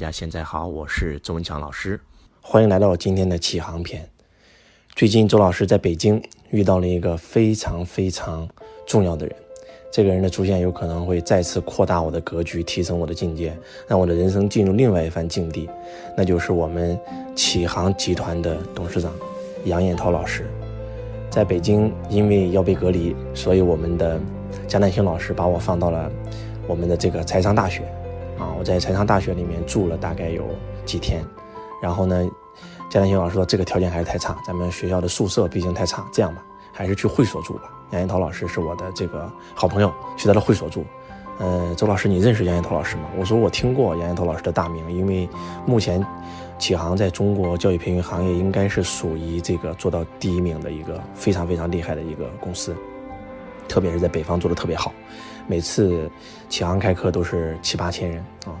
[0.00, 2.00] 大家现在好，我是周文强老师，
[2.40, 4.08] 欢迎来到我今天的启航篇。
[4.96, 8.48] 最近周老师在北京遇到了一个非常非常
[8.86, 9.36] 重要的人，
[9.92, 13.54] 这个人的出现有可能会再次扩大我的格局，提升我的境界，
[13.86, 15.68] 让我的人生进入另外一番境地，
[16.16, 16.98] 那就是我们
[17.36, 19.12] 启航集团的董事长
[19.66, 20.46] 杨彦涛老师。
[21.28, 24.18] 在北京，因为要被隔离，所以我们的
[24.66, 26.10] 江南星老师把我放到了
[26.66, 27.82] 我们的这个财商大学。
[28.40, 30.46] 啊，我在财商大学里面住了大概有
[30.86, 31.22] 几天，
[31.82, 32.26] 然后呢，
[32.88, 37.64] 江南星老师说这个条件还是太差，咱们学校的宿舍毕竟太差，这样吧，还是去会所住吧。
[37.90, 40.84] 杨彦涛老师是我的这个好朋友，去他的会所住。
[41.38, 43.04] 呃，周老师，你认识杨彦涛老师吗？
[43.18, 45.28] 我说我听过杨彦涛老师的大名，因为
[45.66, 46.04] 目前
[46.58, 52.76] 启航在中国教育培训行业应该是属于这个做到第一名的一个非常非常厉害的一个公司，
[53.70, 54.92] 特别是在北方做的特别好。
[55.46, 56.10] 每次
[56.48, 58.58] 启航开课都是七八千人啊，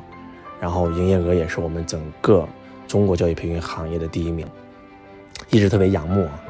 [0.60, 2.46] 然后营业额也是我们整个
[2.86, 4.46] 中国教育培训行业的第一名，
[5.50, 6.40] 一直特别仰慕啊。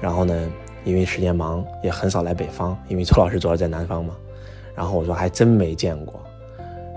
[0.00, 0.50] 然后呢，
[0.84, 4.14] 因为时间忙，也很少来北方，因为周老师主要在南方嘛。
[4.74, 6.22] 然后我说还真没见过。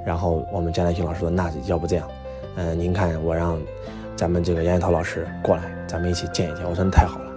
[0.05, 2.09] 然后我们江南新老师说，那要不这样，
[2.55, 3.57] 嗯，您看我让
[4.15, 6.65] 咱们这个杨彦涛老师过来，咱们一起见一见。
[6.67, 7.28] 我说那太好了。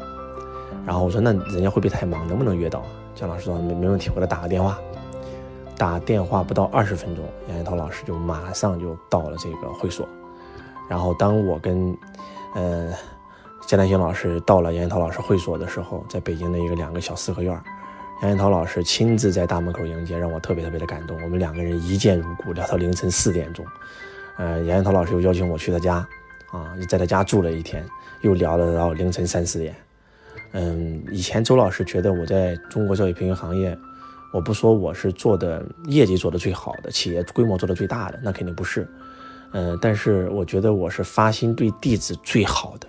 [0.86, 2.82] 然后我说那人家会不会太忙，能不能约到？
[3.14, 4.78] 姜老师说没没问题，我给他打个电话。
[5.78, 10.08] 打电话不到二十分钟，杨彦涛老师就马上就到了这个会所。
[10.88, 11.96] 然后当我跟，
[12.54, 12.92] 呃，
[13.66, 17.52] 江南星老师到了杨彦涛老师会所的时候，在北京的一个两个小四合院，
[18.20, 21.20] 杨彦涛老师亲自在大门口迎接，让我特别特别的感动。
[21.22, 23.64] 我们两个人一见如故，聊到凌晨四点钟。
[24.36, 26.06] 呃，杨彦涛老师又邀请我去他家，
[26.52, 27.84] 啊，在他家住了一天，
[28.20, 29.74] 又聊了到凌晨三四点。
[30.52, 33.76] 嗯，以前周老师觉得我在中国教育培训行业。
[34.32, 38.88] 我不说我是做的业绩做的最好的，企业规模做的最大的，那肯定不是。
[39.52, 42.88] 嗯，但是我觉得我是发心对弟子最好的。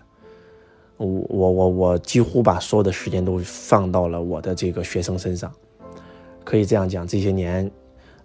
[0.95, 5.51] 我我我我几乎把所有的时间都放到了我的这个学生身上，
[6.45, 7.69] 可以这样讲，这些年，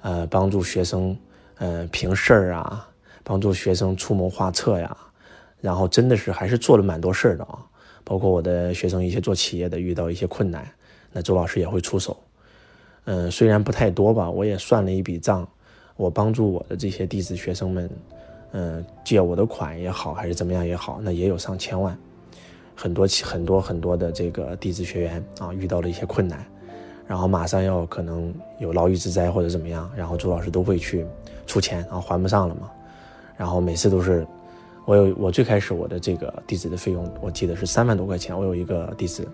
[0.02, 1.18] 呃，帮助学生，
[1.56, 2.88] 呃，评事儿啊，
[3.24, 4.96] 帮助学生出谋划策呀，
[5.60, 7.58] 然后真的是还是做了蛮多事儿的啊。
[8.08, 10.66] 包括我的学生一些做企业的遇到一些困难，
[11.12, 12.16] 那周老师也会出手。
[13.04, 15.46] 嗯，虽然不太多吧，我也算了一笔账，
[15.94, 17.90] 我帮助我的这些弟子学生们，
[18.52, 21.94] 嗯，借我的款也好，还是怎么样也好，那也有上千万，
[22.74, 26.42] 很多很多很多的这个弟子学员啊，遇到了一些困难，
[27.06, 31.06] 然后马上要可能有牢狱之灾或者怎么样，然后朱老师都会去
[31.46, 32.70] 出钱，然后还不上了嘛，
[33.36, 34.26] 然后每次都是，
[34.88, 39.28] 我有我最开始我的这个弟子的费用，我记得是三万多块钱，我有一个弟子，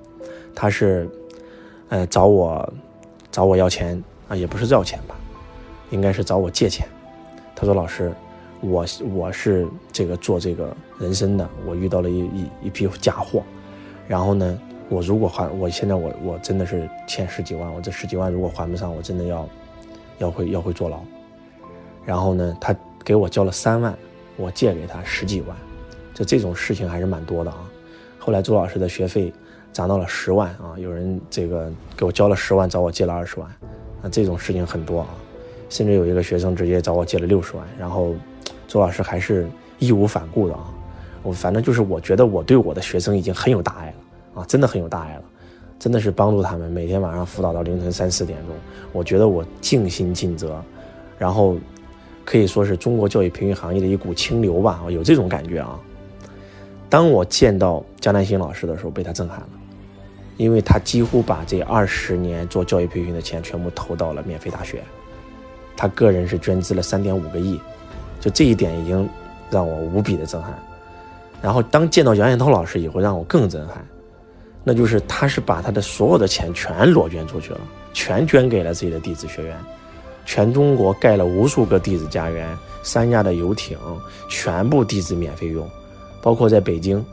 [0.53, 1.09] 他是，
[1.91, 2.69] 呃，找我。
[3.31, 5.17] 找我要钱啊，也不是要钱吧，
[5.91, 6.87] 应该是找我借钱。
[7.53, 8.13] 他说：“老师，
[8.61, 13.43] 我我是这个做这个人参的，我遇到了一一一批假货，
[14.07, 14.57] 然后呢，
[14.89, 19.49] 我如果还，我现在我我真的是欠十几万，我这十几万如果还不上，我真的要
[20.19, 21.01] 要会要会坐牢。
[22.05, 22.73] 然后呢，他
[23.05, 23.99] 给我交了三万，
[24.37, 25.57] 我借给他十几万，
[26.13, 27.69] 就这种事情还是蛮多的啊。
[28.19, 29.33] 后来周老师的学费。”
[29.75, 30.79] 涨到了十万啊！
[30.79, 33.51] 有人这个给我交了十万，找我借了二十万，
[34.01, 35.09] 那这种事情很多啊。
[35.69, 38.15] 甚至有一个学生直接找我借了六十万，然后
[38.69, 39.49] 周老师还是
[39.81, 40.73] 义无反顾的啊。
[41.25, 45.23] 我反正就是我觉得我对我的学生已经很有大爱了啊，真的很有大爱了，
[45.77, 48.55] 真的是帮助他们每天晚上辅导到凌晨三四点钟。
[48.93, 50.63] 我觉得我尽心尽责，
[51.19, 51.57] 然后
[52.25, 55.79] 可以说是中国教育培训行业的一股清流吧，有这种感觉啊。
[56.89, 59.49] 当我见到江南新老师的时候，被他震撼了。
[60.37, 64.83] 因为他几乎把这二十年做教育培训的钱全部投到了免费大学，
[65.77, 67.61] 他个人是捐资了三点五个亿，
[68.21, 69.09] 就这一点已经
[69.49, 70.53] 让我无比的震撼。
[71.41, 73.87] 然后当见到杨彦涛老师以后，让我更震撼，
[74.65, 77.61] 那就是他是把他的所有的钱全裸捐出去了，
[77.93, 79.57] 全捐给了自己的弟子学员，
[80.25, 83.79] 全中国盖了无数个弟子家园，三亚的游艇
[84.29, 85.69] 全部弟子免费用，
[86.23, 87.05] 包括在北京。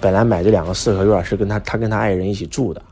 [0.00, 2.82] 本来买这两个四合院是跟他他跟他爱人一起住的，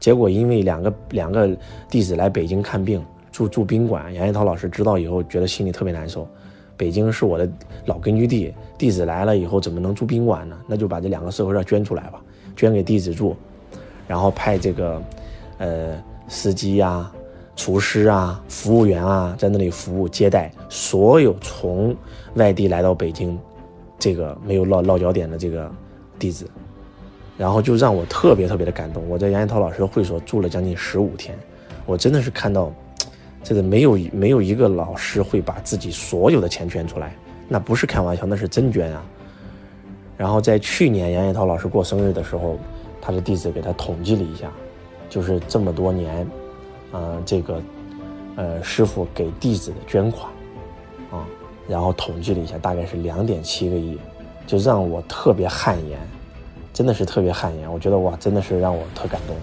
[0.00, 1.48] 结果因为两个两个
[1.88, 3.00] 弟子来北京看病
[3.30, 6.26] 住住宾馆，杨一涛老师知道以后觉得心里特别难受。
[6.76, 7.48] 北京是我的
[7.84, 10.58] 老根据地，弟子来了以后怎么能住宾馆呢？
[10.66, 12.20] 那就把这两个四合院捐出来吧，
[12.56, 13.36] 捐给弟子住，
[14.08, 15.00] 然后派这个
[15.58, 17.12] 呃司机啊、
[17.58, 21.94] 厨师啊、服务员啊在那里服务接待所有从
[22.36, 23.38] 外地来到北京
[23.98, 25.70] 这个没有落落脚点的这个。
[26.20, 26.50] 弟子，
[27.36, 29.08] 然后就让我特别特别的感动。
[29.08, 31.38] 我在杨彦涛老师的会所住了将近十五天，
[31.86, 32.72] 我真的是看到，
[33.44, 37.14] 这个没有没有一个老师会把自己所有的钱捐出来，
[37.46, 39.04] 那不是开玩笑，那是真捐啊。
[40.16, 42.58] 然后在去年杨彦涛老师过生日的时候，
[43.00, 44.50] 他的弟子给他统计了一下，
[45.08, 46.28] 就是这么多年，
[46.92, 47.62] 呃，这个，
[48.36, 50.30] 呃，师傅给弟子的捐款，
[51.10, 51.26] 啊，
[51.68, 53.98] 然后统计了一下，大概是两点七个亿，
[54.46, 55.98] 就让我特别汗颜，
[56.72, 57.72] 真的是特别汗颜。
[57.72, 59.36] 我觉得哇，真的是让我特感动。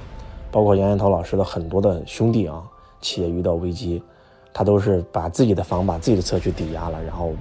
[0.52, 2.64] 包括杨延涛老师的很多的兄弟啊，
[3.02, 4.02] 企业遇到危机，
[4.54, 7.34] 他都是把自己的房、把自己的车去抵押了，然后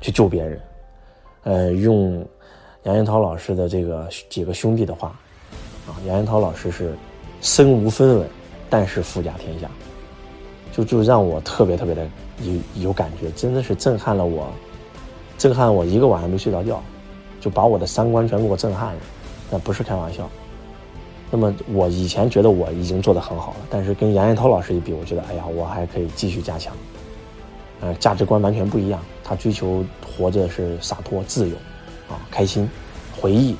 [0.00, 0.60] 去救别人，
[1.44, 2.26] 呃，用。
[2.82, 5.08] 杨延涛老师的这个几个兄弟的话，
[5.88, 6.94] 啊，杨延涛老师是
[7.40, 8.28] 身无分文，
[8.68, 9.68] 但是富甲天下，
[10.72, 12.06] 就就让我特别特别的
[12.42, 14.48] 有有感觉，真的是震撼了我，
[15.38, 16.82] 震撼我一个晚上没睡着觉，
[17.40, 19.00] 就把我的三观全给我震撼了，
[19.50, 20.28] 那不是开玩笑。
[21.30, 26.74] 那么我以前觉得我已经做得很好了，但是跟杨延涛老师一比，我觉得哎呀，我还可以继续加强。
[27.80, 31.56] 呃，价值观完全不一样，他追求活着是洒脱自由。
[32.08, 32.70] 啊，开心，
[33.20, 33.56] 回忆，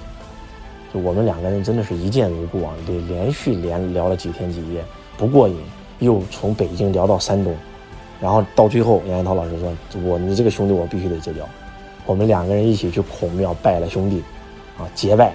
[0.94, 2.72] 就我们两个人真的是一见如故啊！
[2.86, 4.84] 对，连续连聊了几天几夜，
[5.16, 5.56] 不过瘾，
[5.98, 7.54] 又从北京聊到山东，
[8.20, 9.72] 然后到最后，杨彦涛老师说
[10.04, 11.40] ：“我你这个兄弟我必须得结交。”
[12.06, 14.22] 我们两个人一起去孔庙拜了兄弟，
[14.78, 15.34] 啊，结拜。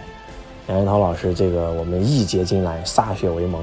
[0.68, 3.62] 杨彦涛老师这个我们义结金兰，歃血为盟，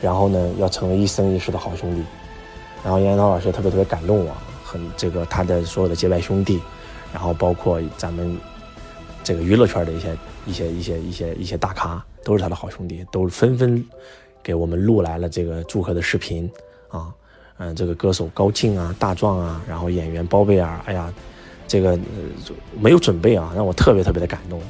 [0.00, 2.02] 然后呢要成为一生一世的好兄弟。
[2.82, 4.32] 然后杨彦涛老师特别特别感动我，
[4.64, 6.60] 很这个他的所有的结拜兄弟，
[7.12, 8.36] 然后包括咱们。
[9.26, 10.14] 这个娱乐圈的一些
[10.44, 13.82] 一些一些一些一些大咖都是他的好兄弟，都纷纷
[14.44, 16.48] 给我们录来了这个祝贺的视频
[16.88, 17.12] 啊，
[17.56, 21.12] 嗯，这个歌手高进啊、大壮啊，然后演员包贝尔，哎呀，
[21.66, 21.98] 这个
[22.78, 24.60] 没有准备啊，让我特别特别的感动。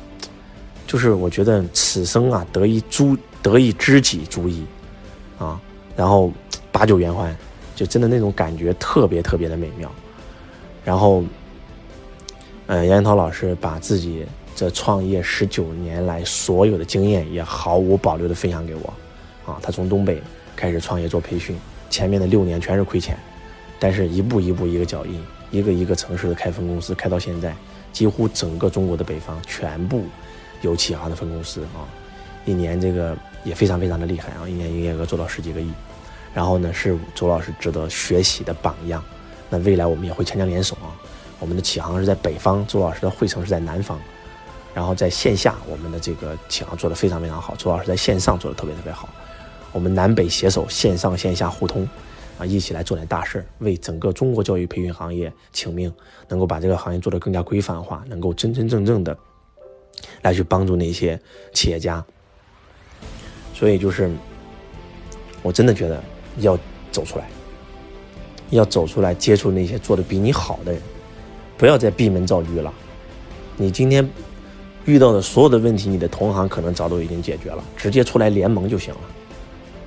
[0.87, 4.65] 就是我觉得此生啊得一诸得一知己足矣
[5.38, 5.61] 啊，
[5.97, 6.32] 然后
[6.71, 7.37] 把酒言欢，
[7.75, 9.91] 就真的那种感觉特别特别的美妙。
[10.85, 11.25] 然后，
[12.69, 14.25] 嗯，杨彦涛老师把自己。
[14.56, 18.94] 这创业十九年来所有的经验也毫无保留的分享给我，
[19.46, 20.23] 啊，他从东北
[20.56, 21.58] 开始创业做培训，
[21.91, 23.19] 前面的六年全是亏钱，
[23.79, 27.55] 但是一步一步一个脚印，一个一个城市的开分公司，开到现在，
[27.93, 30.05] 几乎整个中国的北方全部
[30.62, 31.85] 有启航的分公司啊，
[32.44, 35.70] 一年这个也非常非常的厉害啊，一年营业额做到十几个亿，
[36.32, 39.05] 然后呢是周老师值得学习的榜样，
[39.50, 40.88] 那未来我们也会强强联手啊，
[41.38, 44.00] 我们的启航是在北方，周老师的汇成是在南方。
[44.73, 47.55] 然后在线下，我们的这个企行做得非常非常好。
[47.55, 49.08] 周老师在线上做得特别特别好，
[49.75, 51.87] 我们南北携手，线上线下互通，
[52.38, 55.93] 啊，一起来做点大事儿，为整个中国教育培训行业请命，
[56.29, 59.19] 能够把这个行业做得更加规范化，能够真真正正的
[60.23, 61.21] 来去帮助那些
[61.53, 62.03] 企业家。
[63.53, 64.09] 所以就是，
[65.43, 66.00] 我真的觉得
[66.38, 66.56] 要
[66.93, 67.29] 走出来，
[68.50, 70.81] 要走出来接触那些做的比你好的人，
[71.59, 72.73] 不要再闭门造车了。
[73.56, 74.09] 你今天。
[74.87, 79.00] 遇到的所有的问题，你的同行可能早都已经解决了，直接出来联盟就行了。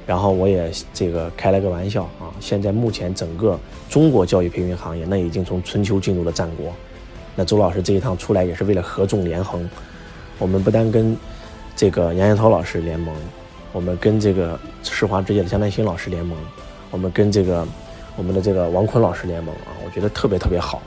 [0.08, 3.60] 然后我也这个开了个玩笑啊，现在目前整个
[3.90, 6.74] 中国教育培训行业，那已经从春秋进入了战国。
[7.36, 9.70] 那周老师这一趟出来也是为了合纵连横。
[10.40, 11.16] 我们不单跟
[11.76, 13.14] 这个杨彦涛老师联盟，
[13.74, 16.38] 我们跟这个世华之业的江南新老师联盟，
[16.90, 17.68] 我们跟这个
[18.16, 20.82] 我们的这个王坤老师联盟啊，我觉得特别特别好，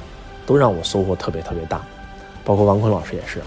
[0.46, 1.84] 都让我收获特别特别大。
[2.42, 3.40] 包括王坤老师也是。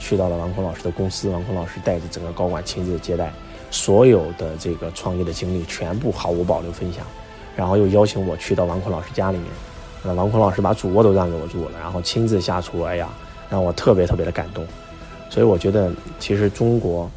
[0.00, 3.32] 去到了王坤老师的公司，王坤老师带着整个高管亲自接待，
[3.74, 7.04] 所有的这个创业的经历全部毫无保留分享，
[7.56, 9.46] 然后又邀请我去到王坤老师家里面，
[10.04, 13.08] 那王坤老师把主卧都让给我住了，然后亲自下厨，哎呀，
[13.50, 14.64] 让我特别特别的感动。
[15.28, 17.10] 所以我觉得，其实中国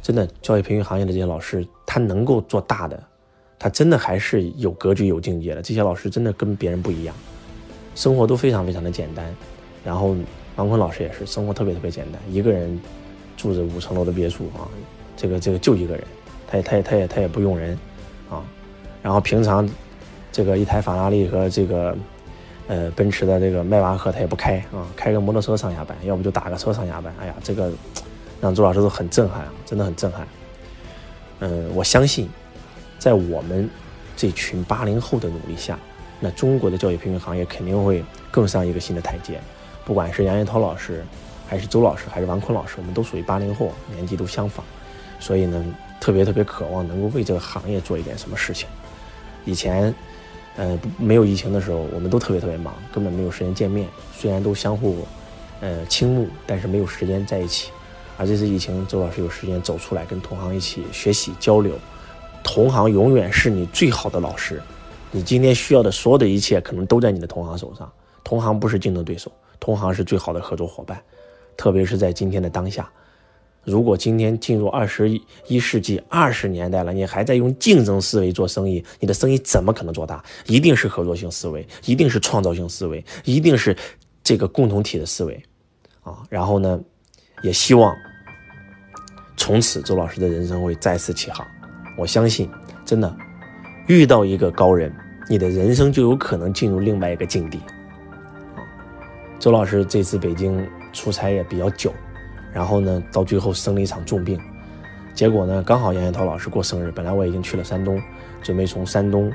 [0.00, 3.02] 真的教育培训行业的这些老师，他能够做大的，
[3.58, 5.60] 他真的还是有格局、有境界的。
[5.60, 7.12] 这些老师真的跟别人不一样，
[7.96, 9.34] 生活都非常非常的简单，
[9.84, 10.14] 然后。
[10.56, 12.80] 王坤老师也是生活特别特别简单，一个人
[13.36, 14.64] 住着五层楼的别墅啊，
[15.16, 16.04] 这个这个就一个人，
[16.46, 17.78] 他也他也他也他也不用人
[18.30, 18.44] 啊，
[19.02, 19.68] 然后平常
[20.30, 21.96] 这个一台法拉利和这个
[22.68, 27.12] 呃奔驰的这个迈巴赫他也不开啊，开个摩托车上下班，要不就打个车上下班。
[27.18, 27.72] 哎呀，这个
[28.40, 30.28] 让周老师都很震撼啊，真的很震撼。
[31.40, 32.28] 嗯，我相信
[32.98, 33.68] 在我们
[34.16, 35.78] 这群八零后的努力下，
[36.20, 39.40] 那中国的教育培训行业肯定会更上一个新的台阶。
[39.84, 41.04] 不管是杨彦涛老师，
[41.46, 44.64] 还是周老师，还是王坤老师，我们都属于八零后，年纪都相仿，
[45.18, 45.64] 所以呢，
[46.00, 48.68] 特别特别渴望能够为这个行业做一点什么事情。
[49.44, 49.94] 以前，
[50.56, 53.88] 呃，没有疫情的时候，我们都特别特别忙，根本没有时间见面。
[54.16, 55.06] 虽然都相互，
[55.60, 57.70] 呃，倾慕，但是没有时间在一起。
[58.18, 61.72] 而这次疫情，周老师有时间走出来，跟同行一起学习交流。
[62.42, 64.62] 同行永远是你最好的老师，
[65.10, 67.90] 你今天需要的所有的一切，可能都在你的同行手上。
[68.24, 69.30] 同行不是竞争对手，
[69.60, 71.00] 同行是最好的合作伙伴，
[71.56, 72.90] 特别是在今天的当下。
[73.66, 80.24] 如果今天进入二十一世纪二十年代了，你还在用竞争思维做生意，你的生意怎么可能做大？
[80.46, 83.76] 一定是合作性思维，一定是创造性思维，一定是
[84.22, 85.42] 这个共同体的思维
[86.02, 86.22] 啊！
[86.30, 86.80] 然后呢，
[87.42, 87.92] 也希望
[89.36, 91.44] 从此周老师的人生会再次起航。
[91.98, 92.48] 我相信，
[92.84, 93.16] 真的
[93.88, 94.94] 遇到一个高人，
[95.28, 97.58] 你的人生就有可能进入另外一个境地！
[99.40, 101.92] 周老师这次北京出差也比较久。
[102.56, 104.40] 然后呢，到最后生了一场重病，
[105.12, 108.00] 结果呢，刚好杨彦涛老师过生日，本来我已经去了山东，
[108.40, 109.30] 准备从山东，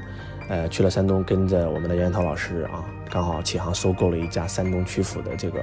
[0.49, 5.59] 呃，去了山东，跟着我们的杨彦涛老师啊，刚好启航收购了一家山东曲阜的这个，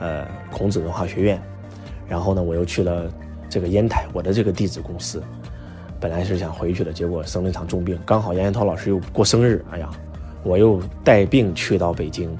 [0.00, 1.38] 呃，孔子文化学院，
[2.08, 3.12] 然后呢，我又去了
[3.50, 5.22] 这个烟台，我的这个弟子公司，
[6.00, 9.90] 本来是想回去的，结果生了一场重病，刚好杨彦涛老师又过生日，哎呀，
[10.42, 12.34] 我又带病去到北京，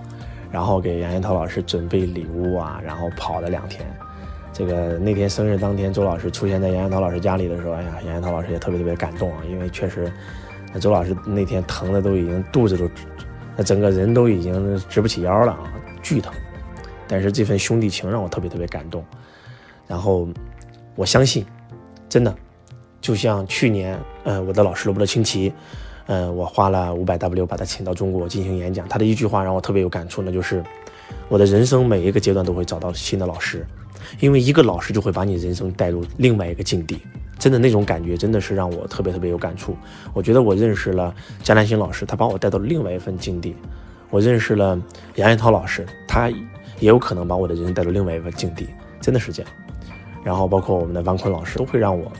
[0.51, 3.87] 然后给杨彦涛老师准备礼物啊，然后跑了两天。
[4.55, 10.11] 这个那天生日当天，周老师出现在杨彦涛老师家里的时候，哎呀，杨彦涛老师也特别特别感动啊，因为确实，
[10.73, 12.89] 那周老师那天疼的都已经肚子都，
[13.57, 15.73] 那整个人都已经直不起腰了啊，
[16.05, 16.33] 巨疼。
[17.09, 19.05] 但是这份兄弟情让我特别特别感动。
[19.89, 20.29] 然后
[20.95, 21.45] 我相信，
[22.09, 22.33] 真的，
[23.01, 25.53] 就像去年，呃，我的老师罗伯特清崎，
[26.07, 30.63] 呃，我花了五百 W 把他请到中国进行演讲，他的一句话让我特别有感触，那就是
[31.29, 33.67] 我的人生每一个阶段都会找到新的老师。
[34.21, 36.99] 因为一个老师就会把你人生带入另外一个境地，
[37.39, 39.77] 真的那种感觉真的是让我特别特别有感触。
[40.13, 43.55] 我觉得我认识了江南星老师，他把我带到了另外一份境地；
[44.11, 44.81] 我认识了
[45.17, 48.69] 杨彦涛老师，他也有可能把我的人生带入另外一份境地，
[49.01, 49.53] 真的是这样。
[50.23, 52.11] 然后包括我们的王坤老师，都会让我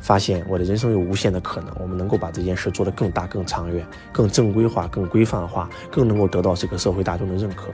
[0.00, 1.70] 发现我的人生有无限的可能。
[1.80, 7.68] 我们能够把这件事做得更大、更长远、更正规化、更规范化，更能够得到这个社会大众的认可。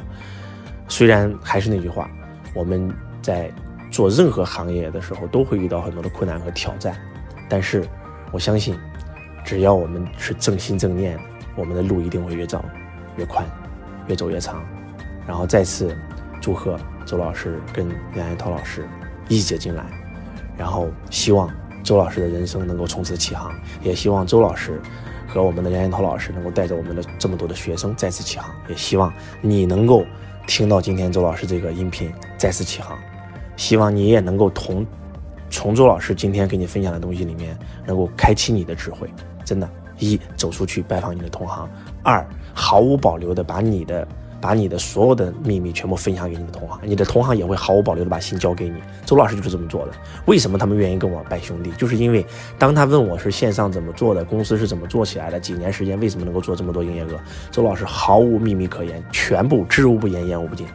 [0.88, 2.10] 虽然还是那句话，
[2.54, 2.92] 我们。
[3.22, 3.50] 在
[3.90, 6.96] 做任何行业的时候，都会遇到很多的困难和挑战，
[7.48, 7.84] 但是
[8.30, 8.78] 我相信，
[9.44, 11.18] 只要我们是正心正念，
[11.56, 12.64] 我们的路一定会越走
[13.16, 13.44] 越宽，
[14.06, 14.62] 越走越长。
[15.26, 15.96] 然后再次
[16.40, 18.88] 祝贺周老师跟杨彦涛老师
[19.28, 19.84] 一姐进来，
[20.56, 21.48] 然后希望
[21.82, 24.80] 周老师的人生能够从此起航，也希望周老师
[25.28, 30.04] 和我们的杨彦涛老师能够带着我们的这么多的学生再次起航，也希望你能够
[30.46, 32.98] 听到今天周老师这个音频再次起航。
[33.60, 34.86] 希望你也能够同，
[35.50, 39.06] 从周老师今天给你分享的东西里面，能够开启你的智慧。
[39.44, 41.68] 真的，一走出去拜访你的同行；
[42.02, 44.08] 二毫无保留的把你的
[44.40, 48.76] 把你的所有的秘密全部分享给你的同行，你的同行也会毫无保留的把心交给你。
[49.04, 49.92] 周老师就是这么做的。
[50.24, 51.70] 为什么他们愿意跟我拜兄弟？
[51.72, 52.24] 就是因为
[52.58, 57.20] 当他问我是线上怎么做的，公司是怎么做起来的，几年时间为什么能够做这么多营业额？
[57.50, 60.66] 周老师毫无秘密可言，全部知无不言，言无不尽。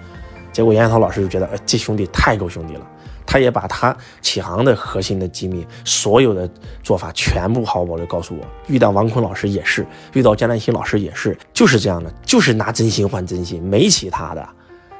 [0.56, 2.88] 结果杨彦涛老师就觉得，哎，这兄弟太够兄弟了。
[3.26, 6.50] 他也把他启航的核心的机密，所有的
[6.82, 8.42] 做法全部毫无保留告诉我。
[8.68, 14.48] 遇到王坤老师也是，遇到江南新老师也是，就是这样的，就是拿真心换真心，没其他的。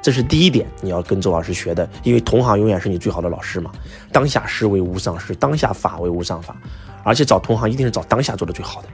[0.02, 3.72] 这是第一点，你要跟周老师学的，因为同行永远是你最好的老师嘛。
[4.12, 6.54] 当下师为无上师，当下法为无上法，
[7.02, 8.88] 而且找同行一定是找当下做的最好的，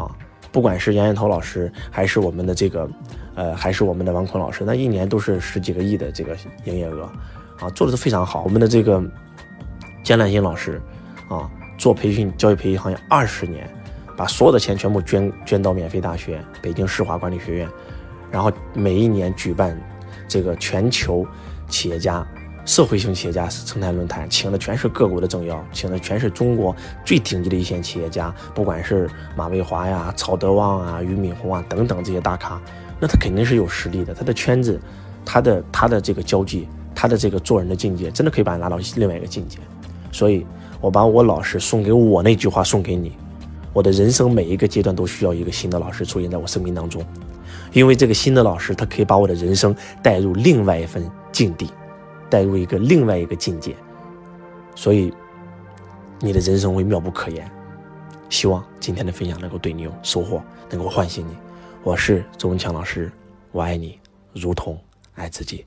[0.00, 0.08] 啊，
[0.52, 2.88] 不管是杨彦涛老师，还是我们的这个。
[3.38, 7.08] 呃，还是我们的王坤老师，那一年都是十几个亿的这个营业额，
[7.60, 8.42] 啊，做的都非常好。
[8.42, 9.00] 我们的这个
[10.02, 10.82] 江南新老师，
[11.28, 13.70] 啊，做培训教育培训行业二十年，
[14.16, 17.68] 把所有的钱全部捐捐到免费大学北京世华管理学院，
[18.28, 19.80] 然后每一年举办
[20.26, 21.24] 这个全球
[21.68, 22.26] 企业家、
[22.66, 32.60] 社会性企业家生态论坛，请的全是各国的政要，请的全是中国最顶级的一线企业家，不管是马蔚华呀、曹德旺啊、俞敏洪啊等等这些大咖。
[33.00, 34.80] 那他肯定是有实力的，他的圈子，
[35.24, 39.58] 他的他的这个交际，他的这个做人的境界，真的可以把你拉到另外一个境界。
[40.10, 40.44] 所以，
[40.80, 43.12] 我把我老师送给我那句话送给你：
[43.72, 47.04] 我的人生每一个阶段都需要一个新的老师出现在我生命当中，
[47.72, 51.70] 因为这个新的老师，他可以把我的人生带入另外一份境地，
[52.30, 53.76] 带入一个另外一个境界。
[54.74, 55.12] 所以，
[56.20, 57.48] 你的人生会妙不可言。
[58.30, 61.47] 希望今天的分享能够对你有收获，能够唤醒你。
[61.84, 63.10] 我是周文强老师，
[63.52, 63.98] 我爱你，
[64.34, 64.78] 如同
[65.14, 65.64] 爱自己。